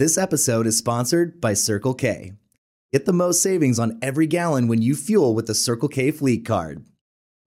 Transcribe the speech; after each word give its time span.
This 0.00 0.16
episode 0.16 0.64
is 0.66 0.78
sponsored 0.78 1.42
by 1.42 1.52
Circle 1.52 1.92
K. 1.92 2.32
Get 2.90 3.04
the 3.04 3.12
most 3.12 3.42
savings 3.42 3.78
on 3.78 3.98
every 4.00 4.26
gallon 4.26 4.66
when 4.66 4.80
you 4.80 4.94
fuel 4.94 5.34
with 5.34 5.46
the 5.46 5.54
Circle 5.54 5.90
K 5.90 6.10
Fleet 6.10 6.42
Card. 6.42 6.86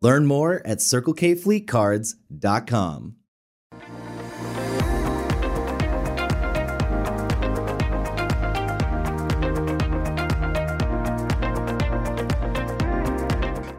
Learn 0.04 0.28
more 0.28 0.62
at 0.64 0.78
CircleKFleetCards.com. 0.78 3.16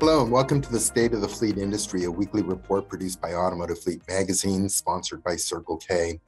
Hello, 0.00 0.22
and 0.22 0.32
welcome 0.32 0.60
to 0.60 0.72
the 0.72 0.80
State 0.80 1.14
of 1.14 1.20
the 1.20 1.28
Fleet 1.28 1.58
Industry, 1.58 2.02
a 2.02 2.10
weekly 2.10 2.42
report 2.42 2.88
produced 2.88 3.20
by 3.20 3.34
Automotive 3.34 3.78
Fleet 3.78 4.02
Magazine, 4.08 4.68
sponsored 4.68 5.22
by 5.22 5.36
Circle 5.36 5.76
K. 5.76 6.18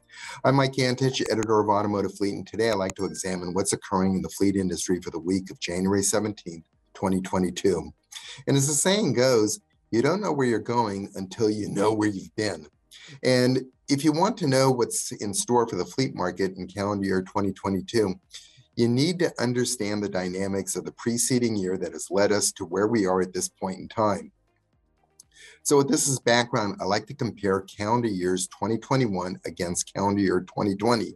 I'm 0.45 0.57
Mike 0.57 0.73
Antich, 0.73 1.23
editor 1.31 1.61
of 1.61 1.69
Automotive 1.69 2.15
Fleet, 2.17 2.35
and 2.35 2.47
today 2.47 2.71
I'd 2.71 2.77
like 2.77 2.95
to 2.97 3.05
examine 3.05 3.55
what's 3.55 3.73
occurring 3.73 4.15
in 4.15 4.23
the 4.23 4.29
fleet 4.29 4.57
industry 4.57 5.01
for 5.01 5.11
the 5.11 5.19
week 5.19 5.51
of 5.51 5.61
January 5.61 6.03
17, 6.03 6.63
2022. 6.95 7.93
And 8.47 8.57
as 8.57 8.67
the 8.67 8.75
saying 8.75 9.15
goes, 9.15 9.61
you 9.91 10.03
don't 10.03 10.21
know 10.21 10.33
where 10.33 10.47
you're 10.47 10.59
going 10.59 11.11
until 11.15 11.51
you 11.51 11.69
know 11.69 11.93
where 11.93 12.09
you've 12.09 12.35
been. 12.37 12.67
And 13.23 13.63
if 13.89 14.05
you 14.05 14.13
want 14.13 14.37
to 14.39 14.47
know 14.47 14.71
what's 14.71 15.13
in 15.13 15.33
store 15.33 15.67
for 15.67 15.77
the 15.77 15.85
fleet 15.85 16.15
market 16.15 16.57
in 16.57 16.67
calendar 16.67 17.07
year 17.07 17.23
2022, 17.23 18.15
you 18.77 18.89
need 18.89 19.19
to 19.21 19.33
understand 19.41 20.03
the 20.03 20.09
dynamics 20.09 20.77
of 20.77 20.85
the 20.85 20.93
preceding 20.93 21.57
year 21.57 21.79
that 21.79 21.93
has 21.93 22.09
led 22.11 22.31
us 22.31 22.53
to 22.53 22.65
where 22.65 22.89
we 22.89 23.07
are 23.07 23.23
at 23.23 23.33
this 23.33 23.49
point 23.49 23.79
in 23.79 23.89
time. 23.89 24.33
So 25.63 25.79
with 25.79 25.89
this 25.89 26.09
as 26.09 26.19
background, 26.19 26.77
I 26.81 26.85
like 26.85 27.07
to 27.07 27.15
compare 27.15 27.63
calendar 27.63 28.09
years 28.09 28.47
2021 28.49 29.41
against 29.45 29.93
calendar 29.93 30.21
year 30.21 30.41
2020, 30.41 31.15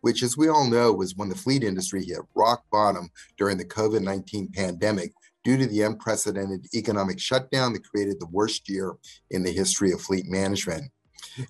which 0.00 0.22
as 0.22 0.36
we 0.36 0.48
all 0.48 0.68
know 0.68 0.92
was 0.92 1.16
when 1.16 1.28
the 1.28 1.34
fleet 1.34 1.64
industry 1.64 2.04
hit 2.04 2.20
rock 2.34 2.64
bottom 2.70 3.10
during 3.36 3.58
the 3.58 3.64
COVID-19 3.64 4.54
pandemic 4.54 5.12
due 5.44 5.56
to 5.56 5.66
the 5.66 5.82
unprecedented 5.82 6.66
economic 6.74 7.18
shutdown 7.18 7.72
that 7.72 7.88
created 7.88 8.20
the 8.20 8.26
worst 8.26 8.68
year 8.68 8.94
in 9.30 9.42
the 9.42 9.52
history 9.52 9.92
of 9.92 10.00
fleet 10.00 10.26
management. 10.26 10.90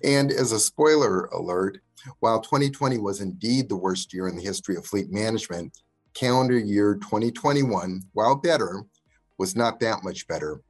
And 0.03 0.31
as 0.31 0.51
a 0.51 0.59
spoiler 0.59 1.25
alert, 1.25 1.79
while 2.19 2.41
2020 2.41 2.97
was 2.97 3.21
indeed 3.21 3.67
the 3.67 3.75
worst 3.75 4.13
year 4.13 4.27
in 4.27 4.35
the 4.35 4.41
history 4.41 4.75
of 4.75 4.85
fleet 4.85 5.11
management, 5.11 5.77
calendar 6.13 6.57
year 6.57 6.95
2021, 6.95 8.03
while 8.13 8.35
better, 8.35 8.83
was 9.37 9.55
not 9.55 9.79
that 9.79 10.03
much 10.03 10.27
better. 10.27 10.61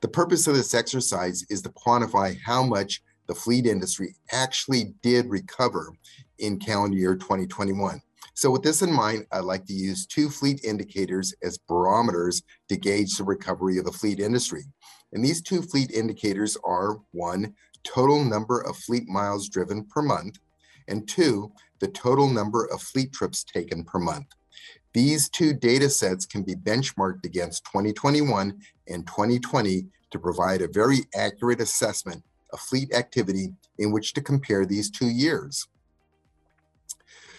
The 0.00 0.08
purpose 0.08 0.46
of 0.46 0.54
this 0.54 0.74
exercise 0.74 1.44
is 1.50 1.60
to 1.62 1.70
quantify 1.70 2.38
how 2.44 2.62
much 2.62 3.02
the 3.26 3.34
fleet 3.34 3.66
industry 3.66 4.14
actually 4.30 4.94
did 5.02 5.26
recover 5.26 5.92
in 6.38 6.60
calendar 6.60 6.96
year 6.96 7.16
2021. 7.16 8.00
So 8.34 8.48
with 8.48 8.62
this 8.62 8.82
in 8.82 8.92
mind, 8.92 9.26
I'd 9.32 9.40
like 9.40 9.66
to 9.66 9.72
use 9.72 10.06
two 10.06 10.30
fleet 10.30 10.64
indicators 10.64 11.34
as 11.42 11.58
barometers 11.58 12.42
to 12.68 12.76
gauge 12.76 13.16
the 13.16 13.24
recovery 13.24 13.78
of 13.78 13.86
the 13.86 13.92
fleet 13.92 14.20
industry. 14.20 14.62
And 15.12 15.24
these 15.24 15.42
two 15.42 15.62
fleet 15.62 15.90
indicators 15.90 16.56
are 16.64 16.98
one, 17.10 17.54
total 17.82 18.24
number 18.24 18.60
of 18.60 18.76
fleet 18.76 19.08
miles 19.08 19.48
driven 19.48 19.84
per 19.84 20.02
month, 20.02 20.38
and 20.86 21.08
two, 21.08 21.50
the 21.80 21.88
total 21.88 22.28
number 22.28 22.66
of 22.66 22.80
fleet 22.80 23.12
trips 23.12 23.42
taken 23.42 23.82
per 23.82 23.98
month. 23.98 24.28
These 24.92 25.28
two 25.28 25.52
data 25.52 25.90
sets 25.90 26.24
can 26.24 26.42
be 26.42 26.54
benchmarked 26.54 27.24
against 27.24 27.64
2021 27.66 28.58
and 28.88 29.06
2020 29.06 29.86
to 30.10 30.18
provide 30.18 30.62
a 30.62 30.68
very 30.68 31.00
accurate 31.14 31.60
assessment 31.60 32.22
of 32.52 32.60
fleet 32.60 32.94
activity 32.94 33.52
in 33.78 33.92
which 33.92 34.14
to 34.14 34.22
compare 34.22 34.64
these 34.64 34.90
two 34.90 35.08
years. 35.08 35.68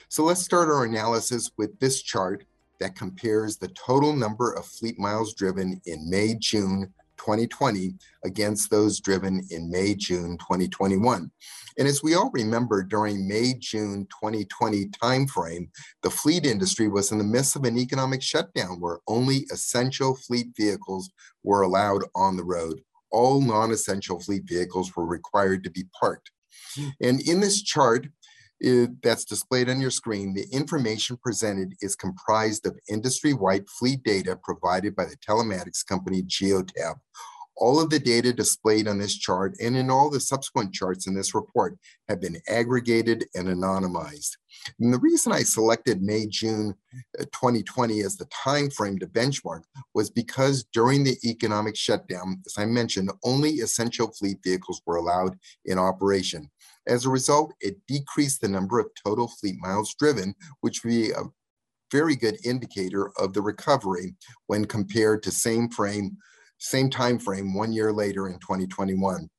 So 0.08 0.24
let's 0.24 0.42
start 0.42 0.70
our 0.70 0.86
analysis 0.86 1.52
with 1.58 1.80
this 1.80 2.02
chart 2.02 2.46
that 2.80 2.96
compares 2.96 3.58
the 3.58 3.68
total 3.70 4.14
number 4.14 4.54
of 4.54 4.66
fleet 4.66 4.98
miles 4.98 5.34
driven 5.34 5.82
in 5.86 6.10
May, 6.10 6.36
June, 6.36 6.94
2020 7.20 7.94
against 8.26 8.72
those 8.72 9.00
driven 9.00 9.46
in 9.52 9.70
May, 9.70 9.94
June 9.94 10.38
2021. 10.40 11.30
And 11.78 11.88
as 11.88 12.02
we 12.02 12.16
all 12.16 12.32
remember, 12.34 12.84
during 12.84 13.28
May, 13.28 13.54
June 13.60 14.08
2020 14.10 14.88
timeframe, 14.88 15.70
the 16.02 16.10
fleet 16.10 16.46
industry 16.46 16.88
was 16.88 17.12
in 17.12 17.18
the 17.18 17.24
midst 17.24 17.56
of 17.56 17.64
an 17.64 17.78
economic 17.78 18.22
shutdown 18.22 18.80
where 18.80 19.00
only 19.08 19.46
essential 19.52 20.16
fleet 20.16 20.48
vehicles 20.58 21.12
were 21.44 21.62
allowed 21.62 22.04
on 22.16 22.36
the 22.36 22.44
road. 22.44 22.82
All 23.12 23.42
non-essential 23.42 24.20
fleet 24.20 24.44
vehicles 24.46 24.96
were 24.96 25.06
required 25.06 25.64
to 25.64 25.70
be 25.70 25.86
parked. 26.00 26.32
And 27.02 27.22
in 27.22 27.40
this 27.40 27.62
chart, 27.62 28.08
it, 28.60 29.02
that's 29.02 29.26
displayed 29.26 29.70
on 29.70 29.82
your 29.82 29.92
screen, 29.92 30.34
the 30.34 30.46
information 30.52 31.18
presented 31.18 31.76
is 31.82 31.96
comprised 31.96 32.66
of 32.66 32.78
industry-wide 32.90 33.68
fleet 33.70 34.04
data 34.04 34.38
provided 34.42 34.96
by 34.96 35.06
the 35.06 35.18
telematics 35.18 35.86
company 35.86 36.24
Geotab. 36.24 36.96
All 37.56 37.82
of 37.82 37.90
the 37.90 38.00
data 38.00 38.32
displayed 38.32 38.88
on 38.88 39.00
this 39.00 39.18
chart 39.18 39.54
and 39.62 39.76
in 39.76 39.90
all 39.90 40.10
the 40.10 40.22
subsequent 40.22 40.74
charts 40.74 41.08
in 41.08 41.14
this 41.14 41.36
report 41.36 41.78
have 42.08 42.22
been 42.22 42.38
aggregated 42.48 43.26
and 43.36 43.48
anonymized. 43.50 44.38
And 44.80 44.94
the 44.94 45.00
reason 45.00 45.32
I 45.32 45.44
selected 45.44 46.02
May, 46.02 46.26
June 46.28 46.74
2020 47.18 48.02
uh, 48.02 48.06
as 48.06 48.16
the 48.16 48.26
time 48.26 48.70
frame 48.70 48.98
to 49.00 49.08
benchmark 49.08 49.64
was 49.94 50.10
because 50.10 50.66
during 50.74 51.04
the 51.04 51.18
economic 51.26 51.76
shutdown, 51.76 52.42
as 52.46 52.56
I 52.58 52.66
mentioned, 52.66 53.12
only 53.24 53.52
essential 53.56 54.12
fleet 54.12 54.38
vehicles 54.44 54.82
were 54.86 54.96
allowed 54.96 55.38
in 55.66 55.78
operation. 55.78 56.50
As 56.90 57.06
a 57.06 57.10
result, 57.10 57.54
it 57.62 57.78
decreased 57.88 58.42
the 58.42 58.48
number 58.48 58.80
of 58.80 58.90
total 59.06 59.28
fleet 59.28 59.56
miles 59.60 59.94
driven, 59.94 60.34
which 60.62 60.84
would 60.84 60.90
be 60.90 61.12
a 61.12 61.22
very 61.92 62.16
good 62.16 62.38
indicator 62.44 63.12
of 63.20 63.34
the 63.34 63.42
recovery 63.42 64.16
when 64.48 64.66
compared 64.66 65.22
to 65.24 65.32
same 65.32 65.70
frame, 65.70 66.18
same 66.58 66.90
time 66.90 67.20
frame 67.20 67.54
one 67.54 67.72
year 67.72 67.94
later 67.94 68.28
in 68.28 68.40
2021. 68.40 69.30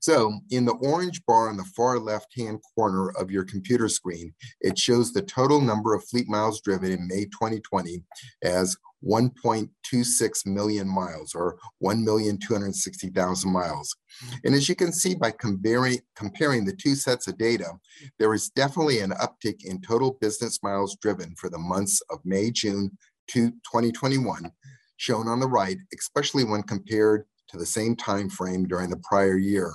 So 0.00 0.40
in 0.50 0.64
the 0.64 0.74
orange 0.74 1.24
bar 1.26 1.48
on 1.48 1.56
the 1.56 1.64
far 1.76 1.98
left-hand 1.98 2.60
corner 2.74 3.10
of 3.10 3.30
your 3.30 3.44
computer 3.44 3.88
screen, 3.88 4.34
it 4.60 4.78
shows 4.78 5.12
the 5.12 5.22
total 5.22 5.60
number 5.60 5.94
of 5.94 6.04
fleet 6.04 6.28
miles 6.28 6.60
driven 6.60 6.92
in 6.92 7.08
May 7.08 7.24
2020 7.24 8.02
as 8.42 8.76
1.26 9.04 10.46
million 10.46 10.88
miles 10.88 11.34
or 11.34 11.58
1,260,000 11.82 13.44
miles. 13.46 13.96
And 14.44 14.54
as 14.54 14.68
you 14.68 14.74
can 14.74 14.92
see 14.92 15.14
by 15.14 15.32
comparing, 15.32 16.00
comparing 16.14 16.64
the 16.64 16.76
two 16.76 16.94
sets 16.94 17.28
of 17.28 17.38
data, 17.38 17.72
there 18.18 18.32
is 18.34 18.50
definitely 18.50 19.00
an 19.00 19.12
uptick 19.12 19.64
in 19.64 19.80
total 19.80 20.16
business 20.20 20.62
miles 20.62 20.96
driven 20.96 21.34
for 21.36 21.50
the 21.50 21.58
months 21.58 22.00
of 22.10 22.18
May, 22.24 22.50
June 22.50 22.96
to 23.28 23.50
2021, 23.50 24.50
shown 24.96 25.28
on 25.28 25.40
the 25.40 25.48
right, 25.48 25.78
especially 25.96 26.44
when 26.44 26.62
compared 26.62 27.24
to 27.48 27.56
the 27.56 27.66
same 27.66 27.96
time 27.96 28.28
frame 28.28 28.66
during 28.66 28.90
the 28.90 29.00
prior 29.08 29.36
year. 29.36 29.72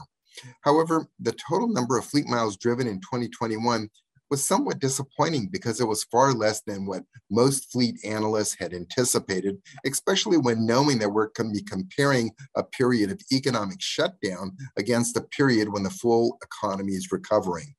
However, 0.62 1.08
the 1.20 1.34
total 1.34 1.68
number 1.68 1.98
of 1.98 2.06
fleet 2.06 2.28
miles 2.28 2.58
driven 2.58 2.88
in 2.88 3.00
2021 3.00 3.90
was 4.32 4.48
somewhat 4.48 4.80
disappointing 4.80 5.50
because 5.52 5.82
it 5.82 5.88
was 5.88 6.06
far 6.06 6.34
less 6.34 6.62
than 6.62 6.86
what 6.86 7.04
most 7.30 7.70
fleet 7.70 7.98
analysts 8.06 8.56
had 8.58 8.74
anticipated, 8.74 9.62
especially 9.86 10.38
when 10.38 10.66
knowing 10.66 11.00
that 11.00 11.10
we're 11.10 11.28
going 11.36 11.54
to 11.54 11.60
be 11.60 11.64
comparing 11.64 12.32
a 12.56 12.64
period 12.64 13.12
of 13.12 13.20
economic 13.32 13.82
shutdown 13.82 14.56
against 14.78 15.18
a 15.18 15.22
period 15.22 15.72
when 15.72 15.84
the 15.84 15.90
full 15.90 16.38
economy 16.42 16.94
is 16.94 17.12
recovering. 17.12 17.76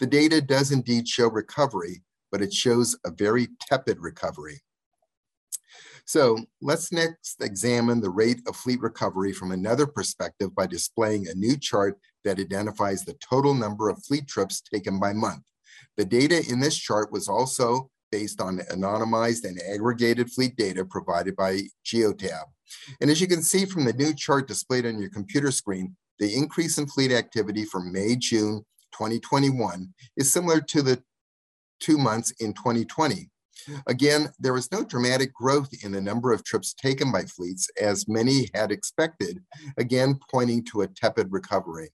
The 0.00 0.06
data 0.06 0.40
does 0.40 0.72
indeed 0.72 1.06
show 1.06 1.28
recovery, 1.28 2.02
but 2.30 2.40
it 2.40 2.54
shows 2.54 2.96
a 3.04 3.10
very 3.10 3.48
tepid 3.60 3.98
recovery. 4.00 4.62
So 6.04 6.38
let's 6.60 6.92
next 6.92 7.42
examine 7.42 8.00
the 8.00 8.10
rate 8.10 8.40
of 8.46 8.56
fleet 8.56 8.80
recovery 8.80 9.32
from 9.32 9.52
another 9.52 9.86
perspective 9.86 10.54
by 10.54 10.66
displaying 10.66 11.28
a 11.28 11.34
new 11.34 11.56
chart 11.56 11.98
that 12.24 12.38
identifies 12.38 13.04
the 13.04 13.14
total 13.14 13.54
number 13.54 13.88
of 13.88 14.02
fleet 14.04 14.26
trips 14.26 14.60
taken 14.60 14.98
by 14.98 15.12
month. 15.12 15.42
The 15.96 16.04
data 16.04 16.42
in 16.48 16.60
this 16.60 16.76
chart 16.76 17.12
was 17.12 17.28
also 17.28 17.90
based 18.10 18.40
on 18.40 18.58
anonymized 18.70 19.44
and 19.44 19.60
aggregated 19.62 20.30
fleet 20.30 20.56
data 20.56 20.84
provided 20.84 21.34
by 21.34 21.62
Geotab. 21.84 22.44
And 23.00 23.10
as 23.10 23.20
you 23.20 23.26
can 23.26 23.42
see 23.42 23.64
from 23.64 23.84
the 23.84 23.92
new 23.92 24.14
chart 24.14 24.48
displayed 24.48 24.86
on 24.86 25.00
your 25.00 25.10
computer 25.10 25.50
screen, 25.50 25.96
the 26.18 26.34
increase 26.34 26.78
in 26.78 26.86
fleet 26.86 27.10
activity 27.10 27.64
from 27.64 27.92
May, 27.92 28.16
June 28.16 28.64
2021 28.92 29.92
is 30.16 30.32
similar 30.32 30.60
to 30.60 30.82
the 30.82 31.02
two 31.80 31.98
months 31.98 32.30
in 32.38 32.52
2020. 32.52 33.28
Again, 33.86 34.30
there 34.38 34.52
was 34.52 34.70
no 34.72 34.84
dramatic 34.84 35.32
growth 35.34 35.70
in 35.84 35.92
the 35.92 36.00
number 36.00 36.32
of 36.32 36.44
trips 36.44 36.74
taken 36.74 37.12
by 37.12 37.22
fleets 37.22 37.68
as 37.80 38.08
many 38.08 38.50
had 38.54 38.72
expected, 38.72 39.42
again 39.76 40.18
pointing 40.30 40.64
to 40.66 40.82
a 40.82 40.88
tepid 40.88 41.30
recovery. 41.30 41.90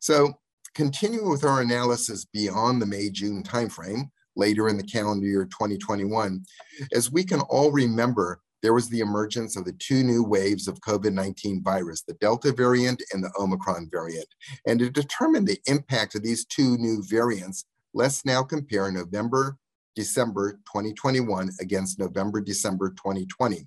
So 0.00 0.34
Continuing 0.74 1.30
with 1.30 1.44
our 1.44 1.60
analysis 1.60 2.24
beyond 2.24 2.82
the 2.82 2.86
May-June 2.86 3.44
timeframe, 3.44 4.10
later 4.34 4.68
in 4.68 4.76
the 4.76 4.82
calendar 4.82 5.24
year 5.24 5.44
2021, 5.44 6.44
as 6.92 7.12
we 7.12 7.22
can 7.22 7.40
all 7.42 7.70
remember, 7.70 8.40
there 8.60 8.74
was 8.74 8.88
the 8.88 8.98
emergence 8.98 9.56
of 9.56 9.64
the 9.64 9.74
two 9.74 10.02
new 10.02 10.24
waves 10.24 10.66
of 10.66 10.80
COVID-19 10.80 11.62
virus, 11.62 12.02
the 12.02 12.14
Delta 12.14 12.50
variant 12.50 13.00
and 13.12 13.22
the 13.22 13.30
Omicron 13.38 13.88
variant. 13.92 14.26
And 14.66 14.80
to 14.80 14.90
determine 14.90 15.44
the 15.44 15.60
impact 15.66 16.16
of 16.16 16.24
these 16.24 16.44
two 16.44 16.76
new 16.78 17.04
variants, 17.04 17.66
let's 17.92 18.24
now 18.24 18.42
compare 18.42 18.90
November, 18.90 19.56
December 19.94 20.52
2021 20.66 21.50
against 21.60 21.98
November, 21.98 22.40
December 22.40 22.90
2020. 22.90 23.66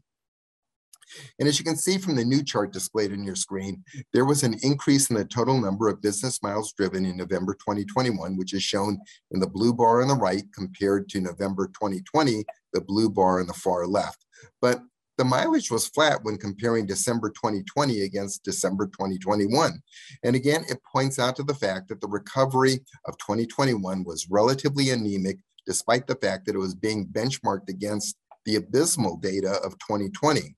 And 1.39 1.47
as 1.47 1.57
you 1.57 1.65
can 1.65 1.77
see 1.77 1.97
from 1.97 2.15
the 2.15 2.25
new 2.25 2.43
chart 2.43 2.73
displayed 2.73 3.11
on 3.13 3.23
your 3.23 3.35
screen, 3.35 3.83
there 4.13 4.25
was 4.25 4.43
an 4.43 4.57
increase 4.61 5.09
in 5.09 5.15
the 5.15 5.25
total 5.25 5.59
number 5.59 5.87
of 5.87 6.01
business 6.01 6.43
miles 6.43 6.73
driven 6.73 7.05
in 7.05 7.17
November 7.17 7.53
2021, 7.53 8.37
which 8.37 8.53
is 8.53 8.63
shown 8.63 8.99
in 9.31 9.39
the 9.39 9.47
blue 9.47 9.73
bar 9.73 10.01
on 10.01 10.09
the 10.09 10.15
right 10.15 10.43
compared 10.53 11.07
to 11.09 11.21
November 11.21 11.67
2020, 11.67 12.43
the 12.73 12.81
blue 12.81 13.09
bar 13.09 13.39
on 13.39 13.47
the 13.47 13.53
far 13.53 13.87
left. 13.87 14.25
But 14.61 14.81
the 15.17 15.25
mileage 15.25 15.71
was 15.71 15.87
flat 15.87 16.19
when 16.23 16.37
comparing 16.37 16.85
December 16.85 17.29
2020 17.29 18.01
against 18.01 18.43
December 18.43 18.85
2021. 18.85 19.81
And 20.23 20.35
again, 20.35 20.63
it 20.69 20.79
points 20.91 21.17
out 21.17 21.35
to 21.37 21.43
the 21.43 21.55
fact 21.55 21.87
that 21.87 22.01
the 22.01 22.07
recovery 22.07 22.81
of 23.05 23.17
2021 23.17 24.03
was 24.03 24.27
relatively 24.29 24.91
anemic, 24.91 25.39
despite 25.67 26.07
the 26.07 26.15
fact 26.15 26.45
that 26.45 26.55
it 26.55 26.59
was 26.59 26.73
being 26.73 27.05
benchmarked 27.05 27.69
against 27.69 28.15
the 28.45 28.55
abysmal 28.55 29.17
data 29.17 29.59
of 29.63 29.77
2020. 29.79 30.55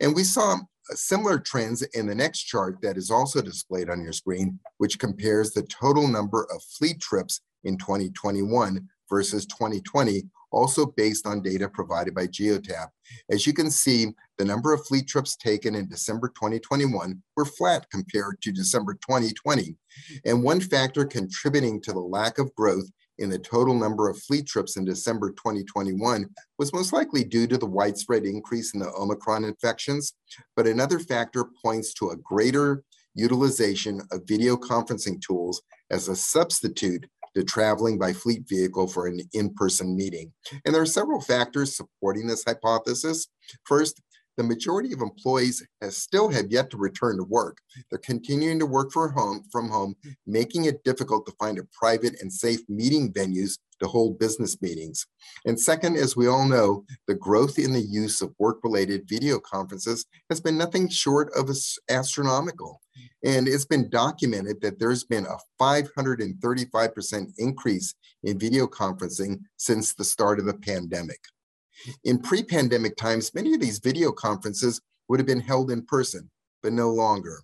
And 0.00 0.14
we 0.14 0.24
saw 0.24 0.54
uh, 0.54 0.94
similar 0.94 1.38
trends 1.38 1.82
in 1.82 2.06
the 2.06 2.14
next 2.14 2.44
chart 2.44 2.78
that 2.82 2.96
is 2.96 3.10
also 3.10 3.42
displayed 3.42 3.90
on 3.90 4.02
your 4.02 4.14
screen, 4.14 4.58
which 4.78 4.98
compares 4.98 5.50
the 5.50 5.62
total 5.64 6.08
number 6.08 6.48
of 6.52 6.62
fleet 6.62 6.98
trips 6.98 7.42
in 7.64 7.76
2021 7.76 8.88
versus 9.10 9.44
2020, 9.46 10.22
also 10.50 10.86
based 10.86 11.26
on 11.26 11.42
data 11.42 11.68
provided 11.68 12.14
by 12.14 12.26
Geotab. 12.26 12.88
As 13.30 13.46
you 13.46 13.52
can 13.52 13.70
see, 13.70 14.06
the 14.38 14.44
number 14.44 14.72
of 14.72 14.86
fleet 14.86 15.06
trips 15.06 15.36
taken 15.36 15.74
in 15.74 15.88
December 15.88 16.28
2021 16.28 17.22
were 17.36 17.44
flat 17.44 17.86
compared 17.90 18.40
to 18.40 18.50
December 18.50 18.94
2020. 18.94 19.76
And 20.24 20.42
one 20.42 20.60
factor 20.60 21.04
contributing 21.04 21.82
to 21.82 21.92
the 21.92 22.00
lack 22.00 22.38
of 22.38 22.54
growth 22.54 22.90
in 23.20 23.30
the 23.30 23.38
total 23.38 23.74
number 23.74 24.08
of 24.08 24.20
fleet 24.20 24.46
trips 24.46 24.76
in 24.76 24.84
December 24.84 25.30
2021 25.30 26.26
was 26.58 26.72
most 26.72 26.92
likely 26.92 27.22
due 27.22 27.46
to 27.46 27.58
the 27.58 27.66
widespread 27.66 28.24
increase 28.24 28.74
in 28.74 28.80
the 28.80 28.92
Omicron 28.98 29.44
infections, 29.44 30.14
but 30.56 30.66
another 30.66 30.98
factor 30.98 31.44
points 31.62 31.94
to 31.94 32.10
a 32.10 32.16
greater 32.16 32.82
utilization 33.14 34.00
of 34.10 34.22
video 34.26 34.56
conferencing 34.56 35.20
tools 35.20 35.62
as 35.90 36.08
a 36.08 36.16
substitute 36.16 37.06
to 37.34 37.44
traveling 37.44 37.98
by 37.98 38.12
fleet 38.12 38.42
vehicle 38.48 38.88
for 38.88 39.06
an 39.06 39.20
in-person 39.32 39.96
meeting. 39.96 40.32
And 40.64 40.74
there 40.74 40.82
are 40.82 40.86
several 40.86 41.20
factors 41.20 41.76
supporting 41.76 42.26
this 42.26 42.44
hypothesis. 42.44 43.28
First, 43.64 44.00
the 44.40 44.44
majority 44.44 44.94
of 44.94 45.02
employees 45.02 45.62
still 45.90 46.30
have 46.30 46.50
yet 46.50 46.70
to 46.70 46.78
return 46.78 47.18
to 47.18 47.24
work. 47.24 47.58
They're 47.90 47.98
continuing 47.98 48.58
to 48.60 48.64
work 48.64 48.90
for 48.90 49.10
home, 49.10 49.44
from 49.52 49.68
home, 49.68 49.94
making 50.26 50.64
it 50.64 50.82
difficult 50.82 51.26
to 51.26 51.32
find 51.38 51.58
a 51.58 51.68
private 51.78 52.18
and 52.22 52.32
safe 52.32 52.60
meeting 52.66 53.12
venues 53.12 53.58
to 53.80 53.86
hold 53.86 54.18
business 54.18 54.60
meetings. 54.62 55.06
And 55.44 55.60
second, 55.60 55.98
as 55.98 56.16
we 56.16 56.26
all 56.26 56.48
know, 56.48 56.86
the 57.06 57.14
growth 57.14 57.58
in 57.58 57.74
the 57.74 57.82
use 57.82 58.22
of 58.22 58.34
work-related 58.38 59.06
video 59.06 59.38
conferences 59.38 60.06
has 60.30 60.40
been 60.40 60.56
nothing 60.56 60.88
short 60.88 61.30
of 61.36 61.50
astronomical. 61.90 62.80
And 63.22 63.46
it's 63.46 63.66
been 63.66 63.90
documented 63.90 64.62
that 64.62 64.78
there's 64.78 65.04
been 65.04 65.26
a 65.26 65.36
535% 65.62 67.32
increase 67.36 67.94
in 68.22 68.38
video 68.38 68.66
conferencing 68.66 69.40
since 69.58 69.92
the 69.92 70.04
start 70.04 70.38
of 70.38 70.46
the 70.46 70.54
pandemic. 70.54 71.20
In 72.04 72.18
pre 72.18 72.42
pandemic 72.42 72.96
times, 72.96 73.34
many 73.34 73.54
of 73.54 73.60
these 73.60 73.78
video 73.78 74.12
conferences 74.12 74.80
would 75.08 75.20
have 75.20 75.26
been 75.26 75.40
held 75.40 75.70
in 75.70 75.84
person, 75.84 76.30
but 76.62 76.72
no 76.72 76.90
longer. 76.90 77.42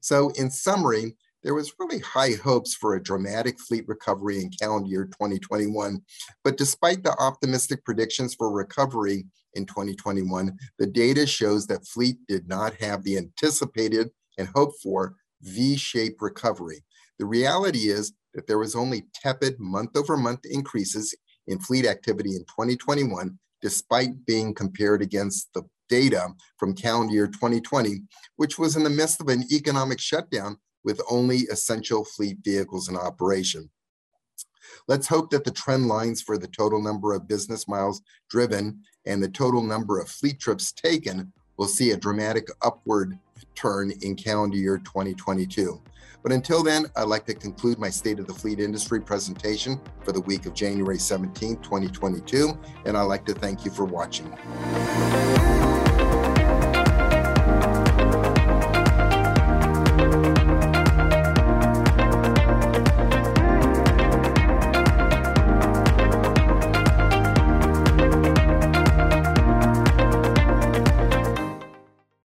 So, 0.00 0.30
in 0.30 0.50
summary, 0.50 1.16
there 1.42 1.54
was 1.54 1.72
really 1.78 2.00
high 2.00 2.32
hopes 2.32 2.74
for 2.74 2.94
a 2.94 3.02
dramatic 3.02 3.58
fleet 3.60 3.86
recovery 3.86 4.40
in 4.40 4.50
calendar 4.50 4.88
year 4.88 5.04
2021. 5.04 6.02
But 6.42 6.56
despite 6.56 7.04
the 7.04 7.16
optimistic 7.18 7.84
predictions 7.84 8.34
for 8.34 8.50
recovery 8.50 9.24
in 9.54 9.64
2021, 9.66 10.56
the 10.78 10.86
data 10.86 11.26
shows 11.26 11.66
that 11.68 11.86
fleet 11.86 12.16
did 12.26 12.48
not 12.48 12.74
have 12.74 13.04
the 13.04 13.16
anticipated 13.16 14.10
and 14.36 14.48
hoped 14.54 14.80
for 14.82 15.14
V 15.42 15.76
shaped 15.76 16.20
recovery. 16.20 16.84
The 17.18 17.26
reality 17.26 17.88
is 17.88 18.12
that 18.34 18.46
there 18.46 18.58
was 18.58 18.74
only 18.74 19.06
tepid 19.14 19.58
month 19.58 19.96
over 19.96 20.16
month 20.16 20.40
increases 20.44 21.14
in 21.46 21.58
fleet 21.60 21.86
activity 21.86 22.30
in 22.30 22.44
2021 22.44 23.38
despite 23.62 24.26
being 24.26 24.54
compared 24.54 25.02
against 25.02 25.52
the 25.54 25.62
data 25.88 26.28
from 26.58 26.74
calendar 26.74 27.12
year 27.12 27.26
2020, 27.26 28.02
which 28.36 28.58
was 28.58 28.76
in 28.76 28.84
the 28.84 28.90
midst 28.90 29.20
of 29.20 29.28
an 29.28 29.44
economic 29.50 30.00
shutdown 30.00 30.56
with 30.84 31.00
only 31.10 31.38
essential 31.50 32.04
fleet 32.04 32.38
vehicles 32.44 32.88
in 32.88 32.96
operation. 32.96 33.68
Let's 34.86 35.06
hope 35.06 35.30
that 35.30 35.44
the 35.44 35.50
trend 35.50 35.88
lines 35.88 36.22
for 36.22 36.38
the 36.38 36.48
total 36.48 36.82
number 36.82 37.12
of 37.12 37.28
business 37.28 37.66
miles 37.66 38.02
driven 38.30 38.82
and 39.06 39.22
the 39.22 39.28
total 39.28 39.62
number 39.62 39.98
of 39.98 40.08
fleet 40.08 40.38
trips 40.38 40.72
taken 40.72 41.32
will 41.56 41.68
see 41.68 41.90
a 41.90 41.96
dramatic 41.96 42.48
upward 42.62 43.18
turn 43.54 43.92
in 44.02 44.14
calendar 44.14 44.56
year 44.56 44.78
2022. 44.78 45.80
But 46.22 46.32
until 46.32 46.62
then, 46.62 46.86
I'd 46.96 47.08
like 47.08 47.26
to 47.26 47.34
conclude 47.34 47.78
my 47.78 47.90
State 47.90 48.18
of 48.18 48.26
the 48.26 48.34
Fleet 48.34 48.60
Industry 48.60 49.00
presentation 49.00 49.80
for 50.04 50.12
the 50.12 50.20
week 50.22 50.46
of 50.46 50.54
January 50.54 50.98
17, 50.98 51.56
2022, 51.58 52.58
and 52.86 52.96
I'd 52.96 53.02
like 53.02 53.24
to 53.26 53.34
thank 53.34 53.64
you 53.64 53.70
for 53.70 53.84
watching. 53.84 54.26